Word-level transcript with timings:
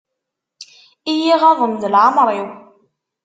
I 1.11 1.13
y-iɣaḍen 1.21 1.73
d 1.81 1.83
leɛmer-iw. 1.93 2.49